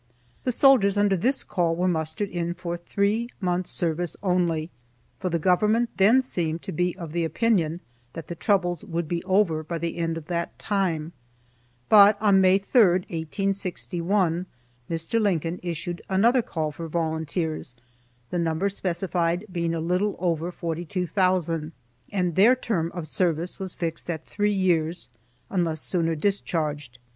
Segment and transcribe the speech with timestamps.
[0.45, 4.71] The soldiers under this call were mustered in for three months' service only,
[5.19, 7.81] for the government then seemed to be of the opinion
[8.13, 11.13] that the troubles would be over by the end of that time.
[11.87, 14.47] But on May 3, 1861,
[14.89, 15.21] Mr.
[15.21, 17.75] Lincoln issued another call for volunteers,
[18.31, 21.73] the number specified being a little over 42,000,
[22.11, 25.09] and their term of service was fixed at three years,
[25.51, 26.97] unless sooner discharged.